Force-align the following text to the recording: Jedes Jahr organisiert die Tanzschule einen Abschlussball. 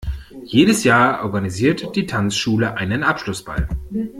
Jedes 0.45 0.83
Jahr 0.83 1.21
organisiert 1.23 1.95
die 1.95 2.07
Tanzschule 2.07 2.75
einen 2.75 3.03
Abschlussball. 3.03 3.69